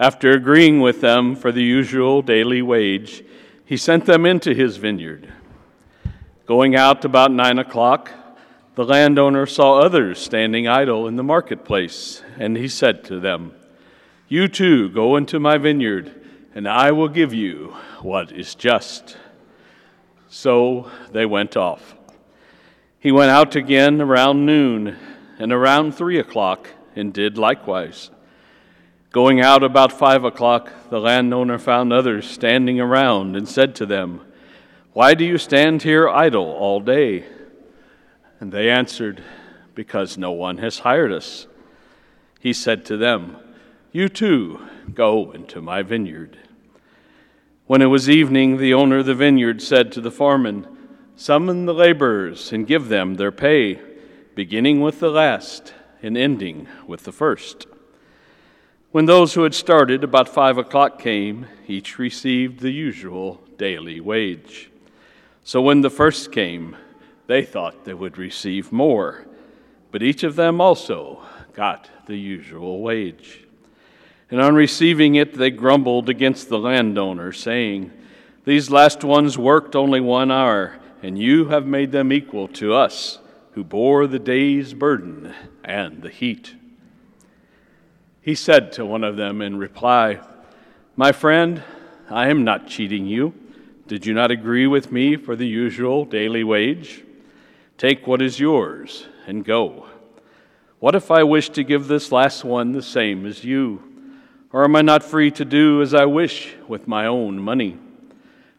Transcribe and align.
After 0.00 0.30
agreeing 0.30 0.80
with 0.80 1.00
them 1.00 1.34
for 1.34 1.50
the 1.50 1.62
usual 1.62 2.22
daily 2.22 2.62
wage, 2.62 3.24
he 3.64 3.76
sent 3.76 4.06
them 4.06 4.24
into 4.24 4.54
his 4.54 4.76
vineyard. 4.76 5.32
Going 6.46 6.76
out 6.76 7.04
about 7.04 7.32
nine 7.32 7.58
o'clock, 7.58 8.12
the 8.76 8.84
landowner 8.84 9.44
saw 9.44 9.80
others 9.80 10.20
standing 10.20 10.68
idle 10.68 11.08
in 11.08 11.16
the 11.16 11.24
marketplace, 11.24 12.22
and 12.38 12.56
he 12.56 12.68
said 12.68 13.02
to 13.04 13.18
them, 13.18 13.52
You 14.28 14.46
too 14.46 14.88
go 14.88 15.16
into 15.16 15.40
my 15.40 15.58
vineyard, 15.58 16.14
and 16.54 16.68
I 16.68 16.92
will 16.92 17.08
give 17.08 17.34
you 17.34 17.74
what 18.00 18.30
is 18.30 18.54
just. 18.54 19.16
So 20.28 20.90
they 21.10 21.26
went 21.26 21.56
off. 21.56 21.96
He 23.00 23.10
went 23.10 23.30
out 23.30 23.56
again 23.56 24.00
around 24.00 24.46
noon 24.46 24.96
and 25.40 25.52
around 25.52 25.92
three 25.92 26.20
o'clock, 26.20 26.68
and 26.94 27.12
did 27.12 27.36
likewise. 27.36 28.10
Going 29.10 29.40
out 29.40 29.62
about 29.62 29.90
five 29.90 30.22
o'clock, 30.22 30.70
the 30.90 31.00
landowner 31.00 31.58
found 31.58 31.92
others 31.92 32.28
standing 32.28 32.78
around 32.78 33.36
and 33.36 33.48
said 33.48 33.74
to 33.76 33.86
them, 33.86 34.20
Why 34.92 35.14
do 35.14 35.24
you 35.24 35.38
stand 35.38 35.82
here 35.82 36.08
idle 36.08 36.44
all 36.44 36.80
day? 36.80 37.24
And 38.38 38.52
they 38.52 38.68
answered, 38.68 39.22
Because 39.74 40.18
no 40.18 40.32
one 40.32 40.58
has 40.58 40.80
hired 40.80 41.10
us. 41.10 41.46
He 42.38 42.52
said 42.52 42.84
to 42.86 42.98
them, 42.98 43.38
You 43.92 44.10
too 44.10 44.60
go 44.92 45.30
into 45.32 45.62
my 45.62 45.82
vineyard. 45.82 46.36
When 47.66 47.80
it 47.80 47.86
was 47.86 48.10
evening, 48.10 48.58
the 48.58 48.74
owner 48.74 48.98
of 48.98 49.06
the 49.06 49.14
vineyard 49.14 49.62
said 49.62 49.90
to 49.92 50.02
the 50.02 50.10
foreman, 50.10 50.66
Summon 51.16 51.64
the 51.64 51.74
laborers 51.74 52.52
and 52.52 52.66
give 52.66 52.88
them 52.88 53.14
their 53.14 53.32
pay, 53.32 53.80
beginning 54.34 54.82
with 54.82 55.00
the 55.00 55.10
last 55.10 55.72
and 56.02 56.16
ending 56.16 56.68
with 56.86 57.04
the 57.04 57.12
first. 57.12 57.67
When 58.90 59.04
those 59.04 59.34
who 59.34 59.42
had 59.42 59.52
started 59.52 60.02
about 60.02 60.30
five 60.30 60.56
o'clock 60.56 60.98
came, 60.98 61.44
each 61.66 61.98
received 61.98 62.60
the 62.60 62.70
usual 62.70 63.38
daily 63.58 64.00
wage. 64.00 64.70
So 65.44 65.60
when 65.60 65.82
the 65.82 65.90
first 65.90 66.32
came, 66.32 66.74
they 67.26 67.44
thought 67.44 67.84
they 67.84 67.92
would 67.92 68.16
receive 68.16 68.72
more, 68.72 69.26
but 69.92 70.02
each 70.02 70.22
of 70.22 70.36
them 70.36 70.58
also 70.58 71.20
got 71.52 71.90
the 72.06 72.16
usual 72.16 72.80
wage. 72.80 73.44
And 74.30 74.40
on 74.40 74.54
receiving 74.54 75.16
it, 75.16 75.34
they 75.34 75.50
grumbled 75.50 76.08
against 76.08 76.48
the 76.48 76.58
landowner, 76.58 77.30
saying, 77.32 77.92
These 78.46 78.70
last 78.70 79.04
ones 79.04 79.36
worked 79.36 79.76
only 79.76 80.00
one 80.00 80.30
hour, 80.30 80.78
and 81.02 81.18
you 81.18 81.48
have 81.48 81.66
made 81.66 81.92
them 81.92 82.10
equal 82.10 82.48
to 82.48 82.72
us, 82.72 83.18
who 83.52 83.64
bore 83.64 84.06
the 84.06 84.18
day's 84.18 84.72
burden 84.72 85.34
and 85.62 86.00
the 86.00 86.10
heat. 86.10 86.54
He 88.20 88.34
said 88.34 88.72
to 88.72 88.84
one 88.84 89.04
of 89.04 89.16
them 89.16 89.40
in 89.40 89.58
reply, 89.58 90.20
My 90.96 91.12
friend, 91.12 91.62
I 92.10 92.28
am 92.28 92.44
not 92.44 92.66
cheating 92.66 93.06
you. 93.06 93.32
Did 93.86 94.04
you 94.04 94.12
not 94.12 94.30
agree 94.30 94.66
with 94.66 94.92
me 94.92 95.16
for 95.16 95.36
the 95.36 95.46
usual 95.46 96.04
daily 96.04 96.44
wage? 96.44 97.04
Take 97.78 98.06
what 98.06 98.20
is 98.20 98.40
yours 98.40 99.06
and 99.26 99.44
go. 99.44 99.86
What 100.80 100.94
if 100.94 101.10
I 101.10 101.22
wish 101.22 101.50
to 101.50 101.64
give 101.64 101.86
this 101.86 102.12
last 102.12 102.44
one 102.44 102.72
the 102.72 102.82
same 102.82 103.24
as 103.24 103.44
you? 103.44 103.82
Or 104.52 104.64
am 104.64 104.76
I 104.76 104.82
not 104.82 105.02
free 105.02 105.30
to 105.32 105.44
do 105.44 105.80
as 105.80 105.94
I 105.94 106.04
wish 106.04 106.54
with 106.66 106.88
my 106.88 107.06
own 107.06 107.38
money? 107.38 107.78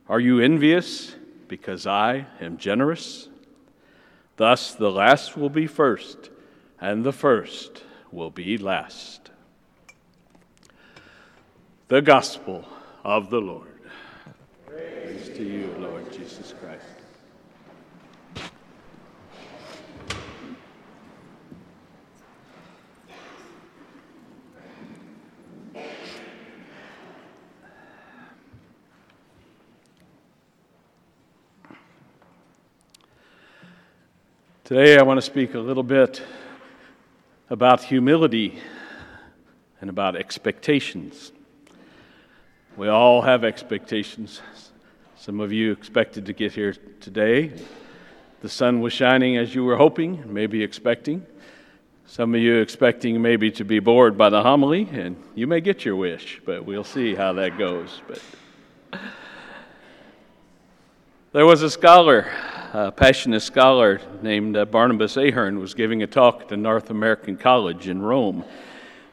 Are 0.07 0.19
you 0.19 0.39
envious 0.39 1.15
because 1.47 1.85
I 1.85 2.27
am 2.39 2.57
generous? 2.57 3.27
Thus 4.37 4.73
the 4.73 4.91
last 4.91 5.35
will 5.35 5.49
be 5.49 5.67
first, 5.67 6.29
and 6.79 7.03
the 7.03 7.13
first 7.13 7.83
will 8.11 8.31
be 8.31 8.57
last 8.57 9.31
the 11.89 12.03
gospel 12.03 12.63
of 13.03 13.31
the 13.31 13.41
Lord. 13.41 13.67
Praise, 14.67 15.27
Praise 15.27 15.37
to 15.37 15.43
you, 15.43 15.73
Lord 15.79 16.13
Jesus 16.13 16.53
Christ. 16.61 16.85
Today, 34.63 34.99
I 34.99 35.01
want 35.01 35.17
to 35.17 35.23
speak 35.23 35.55
a 35.55 35.59
little 35.59 35.81
bit 35.81 36.21
about 37.49 37.83
humility 37.83 38.59
and 39.81 39.89
about 39.89 40.15
expectations. 40.15 41.31
We 42.79 42.87
all 42.87 43.21
have 43.23 43.43
expectations. 43.43 44.41
Some 45.17 45.41
of 45.41 45.51
you 45.51 45.73
expected 45.73 46.27
to 46.27 46.33
get 46.33 46.53
here 46.53 46.73
today. 47.01 47.51
The 48.39 48.47
sun 48.47 48.79
was 48.79 48.93
shining 48.93 49.35
as 49.35 49.53
you 49.53 49.65
were 49.65 49.75
hoping, 49.75 50.33
maybe 50.33 50.63
expecting. 50.63 51.25
Some 52.05 52.33
of 52.33 52.39
you 52.39 52.59
expecting 52.59 53.21
maybe 53.21 53.51
to 53.51 53.65
be 53.65 53.79
bored 53.79 54.17
by 54.17 54.29
the 54.29 54.41
homily, 54.43 54.87
and 54.93 55.21
you 55.35 55.45
may 55.45 55.59
get 55.59 55.83
your 55.83 55.97
wish, 55.97 56.39
but 56.45 56.63
we'll 56.63 56.85
see 56.85 57.15
how 57.15 57.33
that 57.33 57.57
goes. 57.57 58.01
But 58.07 58.21
there 61.33 61.45
was 61.45 61.61
a 61.63 61.69
scholar, 61.69 62.31
a 62.71 62.93
Passionist 62.93 63.41
scholar 63.41 63.99
named 64.21 64.55
uh, 64.55 64.63
Barnabas 64.63 65.17
Ahern, 65.17 65.59
was 65.59 65.73
giving 65.73 66.01
a 66.01 66.07
talk 66.07 66.43
at 66.43 66.47
the 66.47 66.55
North 66.55 66.91
American 66.91 67.35
College 67.35 67.89
in 67.89 68.01
Rome 68.01 68.45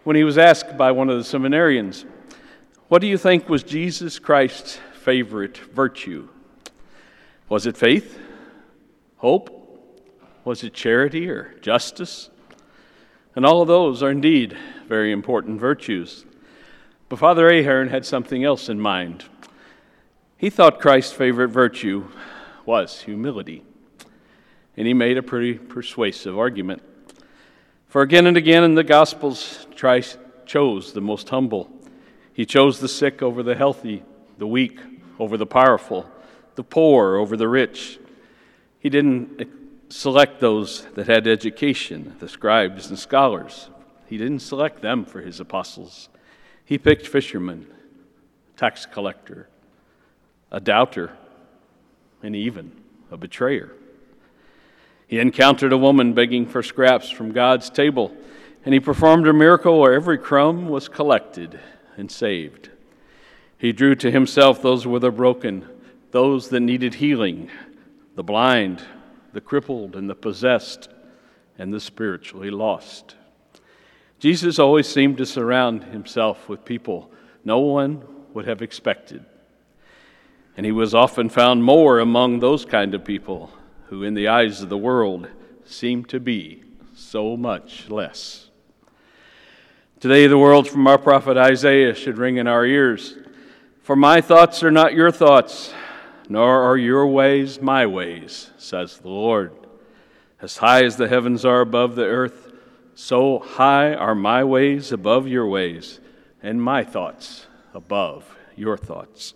when 0.05 0.15
he 0.15 0.23
was 0.23 0.39
asked 0.39 0.79
by 0.79 0.93
one 0.93 1.11
of 1.11 1.17
the 1.19 1.25
seminarians, 1.39 2.05
what 2.89 3.01
do 3.01 3.09
you 3.09 3.19
think 3.19 3.49
was 3.49 3.65
Jesus 3.65 4.21
Christ's 4.21 4.79
favorite 5.01 5.59
virtue? 5.59 6.29
Was 7.49 7.67
it 7.67 7.77
faith? 7.77 8.19
Hope? 9.17 9.53
Was 10.45 10.63
it 10.63 10.73
charity 10.73 11.29
or 11.29 11.55
justice? 11.61 12.31
And 13.35 13.45
all 13.45 13.61
of 13.61 13.67
those 13.67 14.05
are 14.05 14.11
indeed 14.11 14.57
very 14.87 15.11
important 15.11 15.59
virtues. 15.59 16.25
But 17.09 17.19
Father 17.19 17.49
Ahern 17.49 17.89
had 17.89 18.07
something 18.07 18.45
else 18.45 18.69
in 18.69 18.81
mind. 18.81 19.25
He 20.37 20.49
thought 20.49 20.81
Christ's 20.81 21.13
favorite 21.13 21.49
virtue 21.49 22.07
was 22.65 23.01
humility. 23.01 23.65
And 24.77 24.87
he 24.87 24.95
made 24.95 25.19
a 25.19 25.23
pretty 25.23 25.55
persuasive 25.55 26.39
argument. 26.39 26.83
For 27.89 28.03
again 28.03 28.27
and 28.27 28.37
again 28.37 28.63
in 28.63 28.75
the 28.75 28.85
Gospels, 28.85 29.67
Christ 29.77 30.19
chose 30.45 30.93
the 30.93 31.01
most 31.01 31.29
humble 31.29 31.76
he 32.37 32.45
chose 32.45 32.81
the 32.81 32.89
sick 32.89 33.23
over 33.23 33.43
the 33.43 33.55
healthy, 33.55 34.03
the 34.37 34.47
weak 34.47 34.79
over 35.19 35.39
the 35.39 35.47
powerful, 35.47 36.07
the 36.55 36.63
poor 36.63 37.17
over 37.17 37.35
the 37.35 37.49
rich. 37.49 37.99
He 38.79 38.91
didn't 38.91 39.49
select 39.89 40.39
those 40.39 40.85
that 40.97 41.07
had 41.07 41.27
education, 41.27 42.15
the 42.19 42.29
scribes 42.29 42.91
and 42.91 42.99
scholars. 42.99 43.71
He 44.07 44.19
didn't 44.19 44.41
select 44.41 44.83
them 44.83 45.07
for 45.07 45.23
his 45.23 45.41
apostles. 45.41 46.11
He 46.63 46.77
picked 46.77 47.07
fishermen, 47.07 47.69
tax 48.59 48.85
collector, 48.85 49.49
a 50.53 50.61
doubter, 50.61 51.13
and 52.23 52.37
even 52.37 52.71
a 53.11 53.17
betrayer. 53.17 53.73
He 55.07 55.21
encountered 55.21 55.73
a 55.73 55.79
woman 55.79 56.13
begging 56.13 56.45
for 56.45 56.63
scraps 56.63 57.09
from 57.09 57.33
God's 57.33 57.71
table, 57.71 58.15
and 58.67 58.75
he 58.75 58.81
performed 58.81 59.27
a 59.27 59.33
miracle 59.33 59.81
where 59.81 59.95
every 59.95 60.19
crumb 60.19 60.69
was 60.69 60.87
collected 60.87 61.59
and 61.97 62.11
saved. 62.11 62.71
He 63.59 63.73
drew 63.73 63.95
to 63.97 64.11
himself 64.11 64.61
those 64.61 64.85
who 64.85 64.91
were 64.91 65.11
broken, 65.11 65.67
those 66.11 66.49
that 66.51 66.61
needed 66.61 66.95
healing, 66.95 67.51
the 68.15 68.23
blind, 68.23 68.83
the 69.33 69.41
crippled, 69.41 69.97
and 69.97 70.09
the 70.09 70.15
possessed, 70.15 70.89
and 71.59 71.73
the 71.73 71.81
spiritually 71.81 72.51
lost. 72.51 73.17
Jesus 74.19 74.59
always 74.59 74.89
seemed 74.89 75.19
to 75.19 75.27
surround 75.27 75.85
himself 75.85 76.49
with 76.49 76.65
people 76.65 77.11
no 77.45 77.61
one 77.61 78.03
would 78.35 78.47
have 78.47 78.61
expected. 78.61 79.25
And 80.57 80.67
he 80.67 80.73
was 80.73 80.95
often 80.95 81.29
found 81.29 81.63
more 81.63 82.01
among 82.01 82.41
those 82.41 82.65
kind 82.65 82.95
of 82.95 83.05
people 83.05 83.53
who, 83.87 84.03
in 84.03 84.15
the 84.15 84.29
eyes 84.29 84.63
of 84.63 84.69
the 84.69 84.77
world, 84.77 85.29
seemed 85.65 86.09
to 86.09 86.19
be 86.19 86.65
so 86.95 87.37
much 87.37 87.89
less. 87.89 88.46
Today, 89.99 90.27
the 90.27 90.37
words 90.37 90.69
from 90.69 90.87
our 90.87 90.99
prophet 90.99 91.39
Isaiah 91.39 91.95
should 91.95 92.19
ring 92.19 92.37
in 92.37 92.47
our 92.47 92.67
ears. 92.67 93.17
For 93.81 93.97
my 93.97 94.21
thoughts 94.21 94.63
are 94.63 94.71
not 94.71 94.93
your 94.93 95.11
thoughts, 95.11 95.73
nor 96.29 96.65
are 96.65 96.77
your 96.77 97.07
ways 97.07 97.63
my 97.63 97.87
ways, 97.87 98.51
says 98.59 98.99
the 98.99 99.09
Lord. 99.09 99.53
As 100.39 100.59
high 100.59 100.85
as 100.85 100.97
the 100.97 101.09
heavens 101.09 101.47
are 101.47 101.63
above 101.63 101.95
the 101.95 102.05
earth, 102.05 102.53
so 102.95 103.39
high 103.39 103.95
are 103.95 104.15
my 104.15 104.45
ways 104.45 104.93
above 104.93 105.27
your 105.29 105.49
ways, 105.49 105.99
and 106.43 106.63
my 106.63 106.85
thoughts 106.85 107.47
above 107.73 108.37
your 108.55 108.77
thoughts. 108.77 109.33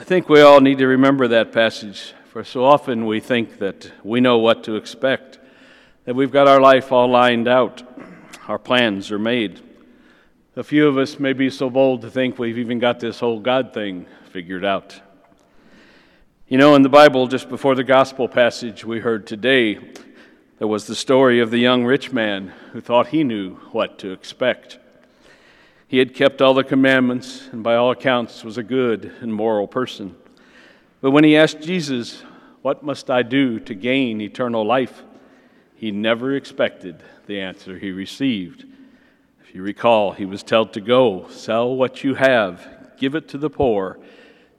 I 0.00 0.04
think 0.04 0.30
we 0.30 0.40
all 0.40 0.62
need 0.62 0.78
to 0.78 0.86
remember 0.86 1.28
that 1.28 1.52
passage, 1.52 2.14
for 2.32 2.42
so 2.42 2.64
often 2.64 3.04
we 3.04 3.20
think 3.20 3.58
that 3.58 3.92
we 4.02 4.22
know 4.22 4.38
what 4.38 4.64
to 4.64 4.76
expect, 4.76 5.38
that 6.06 6.16
we've 6.16 6.32
got 6.32 6.48
our 6.48 6.62
life 6.62 6.92
all 6.92 7.10
lined 7.10 7.46
out 7.46 7.82
our 8.48 8.58
plans 8.58 9.10
are 9.10 9.18
made. 9.18 9.60
A 10.54 10.62
few 10.62 10.86
of 10.86 10.96
us 10.96 11.18
may 11.18 11.32
be 11.32 11.50
so 11.50 11.68
bold 11.68 12.02
to 12.02 12.10
think 12.10 12.38
we've 12.38 12.58
even 12.58 12.78
got 12.78 13.00
this 13.00 13.18
whole 13.18 13.40
God 13.40 13.74
thing 13.74 14.06
figured 14.30 14.64
out. 14.64 15.00
You 16.46 16.56
know, 16.56 16.76
in 16.76 16.82
the 16.82 16.88
Bible, 16.88 17.26
just 17.26 17.48
before 17.48 17.74
the 17.74 17.82
gospel 17.82 18.28
passage 18.28 18.84
we 18.84 19.00
heard 19.00 19.26
today, 19.26 19.80
there 20.58 20.68
was 20.68 20.86
the 20.86 20.94
story 20.94 21.40
of 21.40 21.50
the 21.50 21.58
young 21.58 21.84
rich 21.84 22.12
man 22.12 22.52
who 22.72 22.80
thought 22.80 23.08
he 23.08 23.24
knew 23.24 23.56
what 23.72 23.98
to 23.98 24.12
expect. 24.12 24.78
He 25.88 25.98
had 25.98 26.14
kept 26.14 26.40
all 26.40 26.54
the 26.54 26.64
commandments 26.64 27.48
and, 27.50 27.64
by 27.64 27.74
all 27.74 27.90
accounts, 27.90 28.44
was 28.44 28.58
a 28.58 28.62
good 28.62 29.12
and 29.20 29.34
moral 29.34 29.66
person. 29.66 30.14
But 31.00 31.10
when 31.10 31.24
he 31.24 31.36
asked 31.36 31.60
Jesus, 31.60 32.22
What 32.62 32.84
must 32.84 33.10
I 33.10 33.22
do 33.22 33.58
to 33.60 33.74
gain 33.74 34.20
eternal 34.20 34.64
life? 34.64 35.02
he 35.74 35.90
never 35.90 36.34
expected 36.34 37.02
the 37.26 37.40
answer 37.40 37.78
he 37.78 37.90
received. 37.90 38.64
If 39.42 39.54
you 39.54 39.62
recall, 39.62 40.12
he 40.12 40.24
was 40.24 40.42
told 40.42 40.72
to 40.72 40.80
go, 40.80 41.28
sell 41.28 41.74
what 41.74 42.02
you 42.02 42.14
have, 42.14 42.94
give 42.98 43.14
it 43.14 43.28
to 43.28 43.38
the 43.38 43.50
poor. 43.50 43.98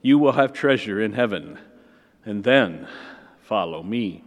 You 0.02 0.18
will 0.18 0.32
have 0.32 0.52
treasure 0.52 1.00
in 1.00 1.12
heaven, 1.12 1.58
and 2.24 2.44
then 2.44 2.86
follow 3.42 3.82
me. 3.82 4.24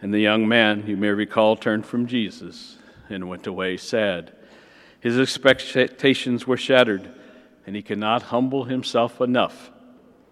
And 0.00 0.12
the 0.12 0.20
young 0.20 0.46
man, 0.46 0.84
you 0.86 0.96
may 0.96 1.08
recall, 1.08 1.56
turned 1.56 1.86
from 1.86 2.06
Jesus 2.06 2.76
and 3.08 3.28
went 3.28 3.46
away 3.46 3.76
sad. 3.76 4.32
His 5.00 5.18
expectations 5.18 6.46
were 6.46 6.56
shattered, 6.56 7.10
and 7.66 7.74
he 7.74 7.82
could 7.82 7.98
not 7.98 8.22
humble 8.24 8.64
himself 8.64 9.20
enough 9.20 9.70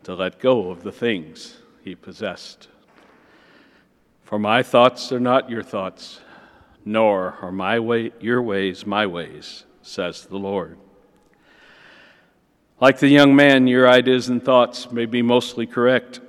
to 0.03 0.15
let 0.15 0.39
go 0.39 0.71
of 0.71 0.83
the 0.83 0.93
things 0.93 1.57
he 1.83 1.95
possessed. 1.95 2.69
For 4.23 4.39
my 4.39 4.63
thoughts 4.63 5.13
are 5.13 5.21
not 5.21 5.51
your 5.51 5.63
thoughts, 5.63 6.21
nor 6.85 7.37
are 7.41 7.53
my 7.53 7.79
way, 7.79 8.13
your 8.21 8.43
ways 8.43 8.87
my 8.87 9.07
ways, 9.07 9.65
says 9.83 10.27
the 10.27 10.39
Lord. 10.39 10.79
Like 12.81 12.99
the 12.99 13.09
young 13.09 13.35
man, 13.35 13.67
your 13.67 13.89
ideas 13.89 14.29
and 14.29 14.45
thoughts 14.45 14.91
may 14.91 15.07
be 15.07 15.23
mostly 15.23 15.67
correct, 15.67 16.21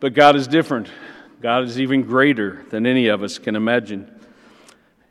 but 0.00 0.14
God 0.14 0.36
is 0.36 0.46
different. 0.46 0.88
God 1.40 1.64
is 1.64 1.80
even 1.80 2.02
greater 2.02 2.64
than 2.70 2.86
any 2.86 3.08
of 3.08 3.22
us 3.22 3.38
can 3.38 3.56
imagine. 3.56 4.10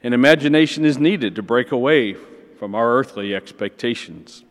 And 0.01 0.13
imagination 0.13 0.85
is 0.85 0.97
needed 0.97 1.35
to 1.35 1.43
break 1.43 1.71
away 1.71 2.15
from 2.57 2.73
our 2.73 2.97
earthly 2.97 3.35
expectations. 3.35 4.43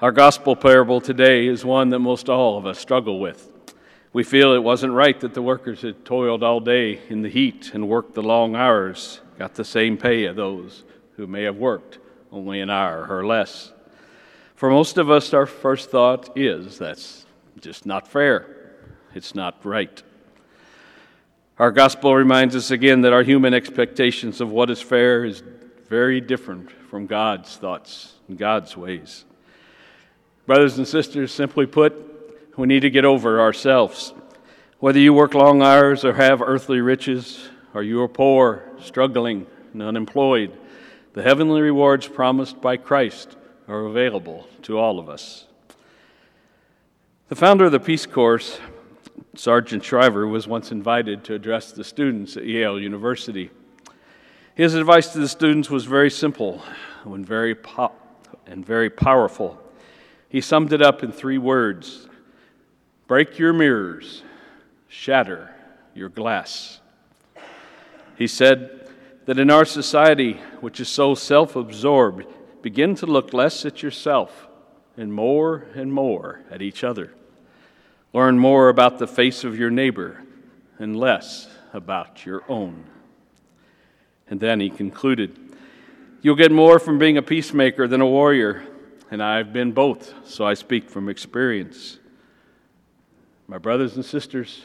Our 0.00 0.12
gospel 0.12 0.56
parable 0.56 1.00
today 1.00 1.46
is 1.46 1.64
one 1.64 1.90
that 1.90 1.98
most 1.98 2.28
all 2.28 2.58
of 2.58 2.66
us 2.66 2.78
struggle 2.78 3.20
with. 3.20 3.50
We 4.12 4.24
feel 4.24 4.54
it 4.54 4.62
wasn't 4.62 4.94
right 4.94 5.18
that 5.20 5.34
the 5.34 5.42
workers 5.42 5.82
had 5.82 6.04
toiled 6.04 6.42
all 6.42 6.60
day 6.60 7.00
in 7.08 7.22
the 7.22 7.28
heat 7.28 7.72
and 7.74 7.88
worked 7.88 8.14
the 8.14 8.22
long 8.22 8.56
hours, 8.56 9.20
got 9.38 9.54
the 9.54 9.64
same 9.64 9.96
pay 9.96 10.26
as 10.26 10.36
those 10.36 10.84
who 11.16 11.26
may 11.26 11.42
have 11.44 11.56
worked 11.56 11.98
only 12.32 12.60
an 12.60 12.70
hour 12.70 13.06
or 13.08 13.26
less. 13.26 13.72
For 14.54 14.70
most 14.70 14.98
of 14.98 15.10
us, 15.10 15.34
our 15.34 15.46
first 15.46 15.90
thought 15.90 16.36
is 16.36 16.78
that's 16.78 17.26
just 17.60 17.86
not 17.86 18.08
fair. 18.08 18.74
It's 19.14 19.34
not 19.34 19.64
right. 19.64 20.02
Our 21.58 21.70
gospel 21.70 22.14
reminds 22.14 22.54
us 22.54 22.70
again 22.70 23.00
that 23.02 23.12
our 23.14 23.22
human 23.22 23.54
expectations 23.54 24.40
of 24.40 24.50
what 24.50 24.70
is 24.70 24.80
fair 24.80 25.24
is 25.24 25.42
very 25.88 26.20
different 26.20 26.70
from 26.70 27.06
God's 27.06 27.56
thoughts 27.56 28.14
and 28.28 28.36
God's 28.36 28.76
ways. 28.76 29.24
Brothers 30.46 30.78
and 30.78 30.86
sisters, 30.86 31.32
simply 31.32 31.66
put, 31.66 31.94
we 32.58 32.66
need 32.66 32.80
to 32.80 32.90
get 32.90 33.04
over 33.04 33.40
ourselves. 33.40 34.12
Whether 34.78 34.98
you 34.98 35.14
work 35.14 35.34
long 35.34 35.62
hours 35.62 36.04
or 36.04 36.12
have 36.12 36.42
earthly 36.42 36.80
riches, 36.80 37.48
or 37.76 37.82
you 37.82 38.00
are 38.00 38.08
poor, 38.08 38.62
struggling, 38.80 39.46
and 39.74 39.82
unemployed, 39.82 40.50
the 41.12 41.22
heavenly 41.22 41.60
rewards 41.60 42.08
promised 42.08 42.58
by 42.62 42.74
Christ 42.74 43.36
are 43.68 43.84
available 43.84 44.48
to 44.62 44.78
all 44.78 44.98
of 44.98 45.10
us. 45.10 45.44
The 47.28 47.36
founder 47.36 47.66
of 47.66 47.72
the 47.72 47.78
Peace 47.78 48.06
Corps, 48.06 48.58
Sargent 49.34 49.84
Shriver, 49.84 50.26
was 50.26 50.48
once 50.48 50.72
invited 50.72 51.22
to 51.24 51.34
address 51.34 51.70
the 51.70 51.84
students 51.84 52.38
at 52.38 52.46
Yale 52.46 52.80
University. 52.80 53.50
His 54.54 54.74
advice 54.74 55.08
to 55.08 55.18
the 55.18 55.28
students 55.28 55.68
was 55.68 55.84
very 55.84 56.10
simple 56.10 56.62
and 57.04 57.26
very, 57.26 57.54
po- 57.54 57.92
and 58.46 58.64
very 58.64 58.88
powerful. 58.88 59.60
He 60.30 60.40
summed 60.40 60.72
it 60.72 60.80
up 60.80 61.02
in 61.02 61.12
three 61.12 61.36
words 61.36 62.08
Break 63.06 63.38
your 63.38 63.52
mirrors, 63.52 64.22
shatter 64.88 65.54
your 65.94 66.08
glass. 66.08 66.80
He 68.16 68.26
said 68.26 68.88
that 69.26 69.38
in 69.38 69.50
our 69.50 69.64
society, 69.64 70.34
which 70.60 70.80
is 70.80 70.88
so 70.88 71.14
self 71.14 71.56
absorbed, 71.56 72.24
begin 72.62 72.94
to 72.96 73.06
look 73.06 73.32
less 73.32 73.64
at 73.64 73.82
yourself 73.82 74.48
and 74.96 75.12
more 75.12 75.66
and 75.74 75.92
more 75.92 76.40
at 76.50 76.62
each 76.62 76.82
other. 76.82 77.12
Learn 78.12 78.38
more 78.38 78.68
about 78.68 78.98
the 78.98 79.06
face 79.06 79.44
of 79.44 79.58
your 79.58 79.70
neighbor 79.70 80.22
and 80.78 80.96
less 80.98 81.48
about 81.72 82.24
your 82.24 82.42
own. 82.48 82.84
And 84.28 84.40
then 84.40 84.60
he 84.60 84.70
concluded 84.70 85.38
You'll 86.22 86.34
get 86.34 86.50
more 86.50 86.80
from 86.80 86.98
being 86.98 87.18
a 87.18 87.22
peacemaker 87.22 87.86
than 87.86 88.00
a 88.00 88.06
warrior, 88.06 88.64
and 89.12 89.22
I've 89.22 89.52
been 89.52 89.70
both, 89.70 90.12
so 90.24 90.44
I 90.44 90.54
speak 90.54 90.90
from 90.90 91.08
experience. 91.08 91.98
My 93.46 93.58
brothers 93.58 93.94
and 93.94 94.04
sisters, 94.04 94.62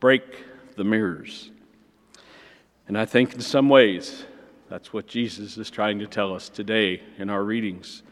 break 0.00 0.22
the 0.76 0.84
mirrors. 0.84 1.50
And 2.88 2.96
I 2.96 3.04
think 3.04 3.34
in 3.34 3.40
some 3.40 3.68
ways, 3.68 4.24
that's 4.68 4.92
what 4.92 5.06
Jesus 5.06 5.56
is 5.56 5.70
trying 5.70 5.98
to 5.98 6.06
tell 6.06 6.34
us 6.34 6.48
today 6.48 7.02
in 7.18 7.30
our 7.30 7.42
readings 7.42 8.02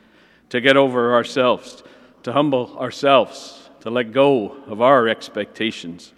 to 0.51 0.61
get 0.61 0.77
over 0.77 1.15
ourselves, 1.15 1.83
to 2.23 2.33
humble 2.33 2.77
ourselves, 2.79 3.71
to 3.81 3.91
let 3.91 4.13
go 4.13 4.57
of 4.67 4.81
our 4.81 5.09
expectations, 5.09 6.13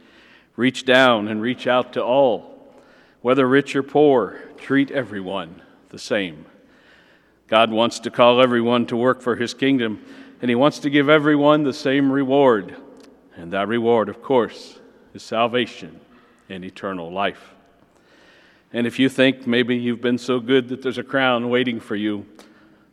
reach 0.56 0.84
down 0.84 1.28
and 1.28 1.40
reach 1.40 1.66
out 1.66 1.92
to 1.94 2.02
all, 2.02 2.74
whether 3.22 3.48
rich 3.48 3.74
or 3.76 3.82
poor, 3.82 4.40
treat 4.56 4.90
everyone 4.90 5.62
the 5.90 5.98
same. 5.98 6.46
God 7.48 7.70
wants 7.70 8.00
to 8.00 8.10
call 8.10 8.40
everyone 8.40 8.86
to 8.86 8.96
work 8.96 9.22
for 9.22 9.36
his 9.36 9.54
kingdom, 9.54 10.04
and 10.40 10.48
he 10.48 10.54
wants 10.54 10.80
to 10.80 10.90
give 10.90 11.08
everyone 11.08 11.62
the 11.62 11.72
same 11.72 12.10
reward 12.10 12.76
and 13.36 13.52
that 13.52 13.68
reward, 13.68 14.08
of 14.08 14.22
course, 14.22 14.80
is 15.14 15.22
salvation 15.22 16.00
and 16.48 16.64
eternal 16.64 17.12
life. 17.12 17.55
And 18.72 18.86
if 18.86 18.98
you 18.98 19.08
think 19.08 19.46
maybe 19.46 19.76
you've 19.76 20.00
been 20.00 20.18
so 20.18 20.40
good 20.40 20.68
that 20.68 20.82
there's 20.82 20.98
a 20.98 21.02
crown 21.02 21.48
waiting 21.48 21.80
for 21.80 21.96
you, 21.96 22.26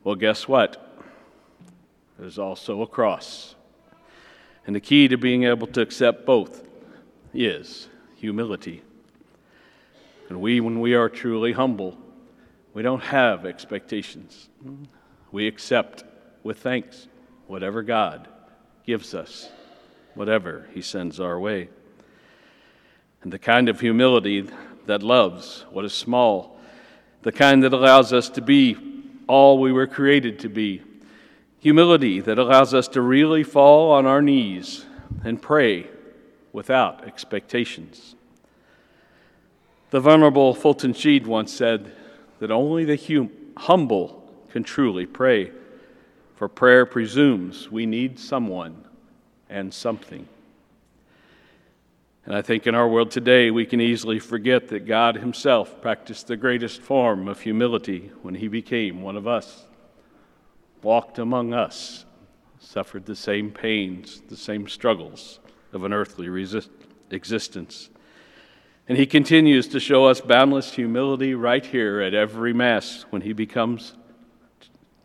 well, 0.04 0.16
guess 0.16 0.48
what? 0.48 1.02
There's 2.18 2.40
also 2.40 2.82
a 2.82 2.88
cross. 2.88 3.56
And 4.66 4.76
the 4.76 4.80
key 4.80 5.08
to 5.08 5.18
being 5.18 5.44
able 5.44 5.68
to 5.68 5.82
accept 5.82 6.26
both 6.26 6.64
is 7.34 7.88
humility. 8.16 8.82
And 10.30 10.40
we, 10.40 10.62
when 10.62 10.80
we 10.80 10.94
are 10.94 11.10
truly 11.10 11.52
humble, 11.52 11.98
we 12.74 12.82
don't 12.82 13.04
have 13.04 13.46
expectations. 13.46 14.50
We 15.32 15.48
accept 15.48 16.04
with 16.44 16.60
thanks 16.60 17.08
whatever 17.48 17.82
God 17.82 18.28
gives 18.86 19.14
us 19.14 19.50
whatever 20.16 20.68
He 20.74 20.82
sends 20.82 21.20
our 21.20 21.40
way. 21.40 21.70
And 23.22 23.32
the 23.32 23.40
kind 23.40 23.70
of 23.70 23.80
humility 23.80 24.48
that 24.86 25.04
loves 25.04 25.66
what 25.72 25.86
is 25.86 25.94
small, 25.94 26.58
the 27.22 27.32
kind 27.32 27.64
that 27.64 27.74
allows 27.74 28.12
us 28.14 28.30
to 28.30 28.42
be 28.42 28.78
all 29.28 29.60
we 29.60 29.72
were 29.72 29.88
created 29.88 30.40
to 30.40 30.50
be, 30.50 30.82
humility 31.60 32.20
that 32.20 32.38
allows 32.38 32.74
us 32.74 32.88
to 32.90 33.02
really 33.02 33.44
fall 33.44 33.92
on 33.92 34.06
our 34.06 34.22
knees 34.22 34.86
and 35.24 35.42
pray 35.42 35.88
without 36.52 37.06
expectations. 37.06 38.16
The 39.92 40.02
Venerable 40.02 40.54
Fulton 40.54 40.94
Sheen 40.94 41.28
once 41.28 41.54
said 41.54 41.92
that 42.40 42.52
only 42.52 42.84
the 42.84 42.98
hum- 42.98 43.32
humble 43.58 44.24
can 44.50 44.64
truly 44.64 45.06
pray, 45.06 45.52
for 46.36 46.48
prayer 46.48 46.86
presumes 46.86 47.72
we 47.72 47.86
need 47.86 48.20
someone 48.20 48.84
and 49.50 49.74
something. 49.74 50.28
And 52.26 52.36
I 52.36 52.42
think 52.42 52.66
in 52.68 52.76
our 52.76 52.88
world 52.88 53.12
today, 53.12 53.52
we 53.52 53.66
can 53.66 53.82
easily 53.82 54.18
forget 54.18 54.70
that 54.70 54.86
God 54.86 55.18
Himself 55.18 55.82
practiced 55.82 56.28
the 56.28 56.38
greatest 56.38 56.82
form 56.82 57.28
of 57.28 57.42
humility 57.42 58.12
when 58.22 58.36
He 58.36 58.48
became 58.48 59.02
one 59.02 59.18
of 59.18 59.28
us, 59.28 59.66
walked 60.82 61.20
among 61.20 61.54
us, 61.54 62.06
suffered 62.60 63.06
the 63.06 63.16
same 63.16 63.52
pains, 63.52 64.22
the 64.30 64.38
same 64.38 64.70
struggles 64.70 65.40
of 65.74 65.84
an 65.84 65.92
earthly 65.92 66.30
resist- 66.30 66.70
existence. 67.10 67.90
And 68.88 68.98
He 68.98 69.06
continues 69.06 69.68
to 69.70 69.80
show 69.82 70.06
us 70.06 70.22
boundless 70.22 70.74
humility 70.74 71.36
right 71.36 71.66
here 71.66 72.00
at 72.00 72.14
every 72.14 72.54
Mass 72.54 73.06
when 73.10 73.24
He 73.24 73.34
becomes, 73.34 73.96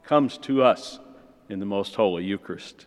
comes 0.04 0.38
to 0.38 0.62
us 0.62 1.00
in 1.48 1.58
the 1.58 1.66
most 1.66 1.96
holy 1.96 2.24
Eucharist. 2.24 2.86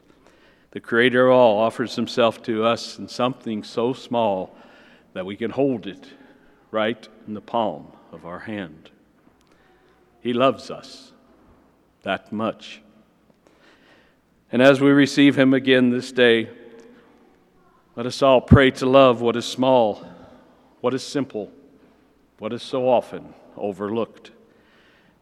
The 0.71 0.79
Creator 0.79 1.27
of 1.27 1.33
all 1.33 1.59
offers 1.59 1.95
Himself 1.95 2.41
to 2.43 2.63
us 2.63 2.97
in 2.97 3.07
something 3.07 3.63
so 3.63 3.93
small 3.93 4.55
that 5.13 5.25
we 5.25 5.35
can 5.35 5.51
hold 5.51 5.85
it 5.85 6.07
right 6.71 7.07
in 7.27 7.33
the 7.33 7.41
palm 7.41 7.87
of 8.11 8.25
our 8.25 8.39
hand. 8.39 8.89
He 10.21 10.33
loves 10.33 10.71
us, 10.71 11.11
that 12.03 12.31
much. 12.31 12.81
And 14.51 14.61
as 14.61 14.79
we 14.79 14.91
receive 14.91 15.37
him 15.37 15.53
again 15.53 15.89
this 15.89 16.11
day, 16.11 16.49
let 17.95 18.05
us 18.05 18.21
all 18.21 18.41
pray 18.41 18.71
to 18.71 18.85
love 18.85 19.21
what 19.21 19.35
is 19.35 19.45
small, 19.45 20.05
what 20.79 20.93
is 20.93 21.03
simple, 21.03 21.51
what 22.37 22.53
is 22.53 22.61
so 22.61 22.87
often 22.87 23.33
overlooked. 23.57 24.31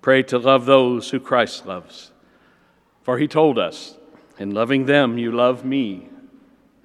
Pray 0.02 0.24
to 0.24 0.38
love 0.38 0.66
those 0.66 1.10
who 1.10 1.20
Christ 1.20 1.66
loves. 1.66 2.12
For 3.04 3.18
he 3.18 3.28
told 3.28 3.58
us, 3.58 3.98
In 4.40 4.52
loving 4.52 4.86
them, 4.86 5.18
you 5.18 5.34
love 5.34 5.66
me 5.66 6.08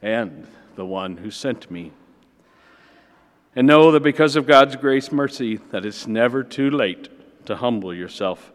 and 0.03 0.47
the 0.75 0.85
one 0.85 1.17
who 1.17 1.31
sent 1.31 1.71
me. 1.71 1.93
And 3.55 3.69
know 3.69 3.93
that 3.93 4.03
because 4.03 4.35
of 4.35 4.49
God's 4.49 4.75
grace 4.75 5.13
mercy, 5.13 5.57
that 5.71 5.87
it's 5.87 6.09
never 6.09 6.43
too 6.43 6.69
late 6.69 7.09
to 7.47 7.55
humble 7.55 7.95
yourself. 7.95 8.53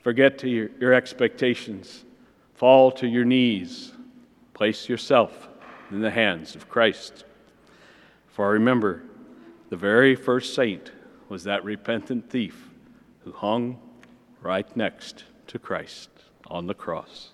Forget 0.00 0.38
to 0.38 0.48
your, 0.48 0.70
your 0.80 0.94
expectations. 0.94 2.04
Fall 2.54 2.90
to 2.92 3.06
your 3.06 3.26
knees. 3.26 3.92
Place 4.54 4.88
yourself 4.88 5.48
in 5.90 6.00
the 6.00 6.10
hands 6.10 6.56
of 6.56 6.70
Christ. 6.70 7.24
For 8.28 8.46
I 8.46 8.52
remember, 8.52 9.02
the 9.68 9.76
very 9.76 10.14
first 10.14 10.54
saint 10.54 10.90
was 11.28 11.44
that 11.44 11.62
repentant 11.64 12.30
thief 12.30 12.70
who 13.24 13.32
hung 13.32 13.78
right 14.40 14.74
next 14.74 15.24
to 15.48 15.58
Christ 15.58 16.08
on 16.46 16.66
the 16.66 16.74
cross. 16.74 17.32